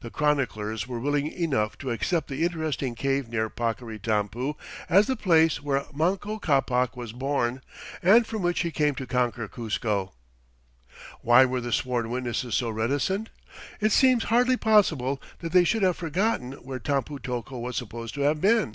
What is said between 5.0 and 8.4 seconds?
the place where Manco Ccapac was born, and